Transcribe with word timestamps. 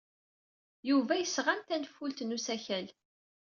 Yuba 0.89 1.13
yesɣan 1.17 1.61
tanfult 1.67 2.19
n 2.23 2.35
usakal. 2.37 2.87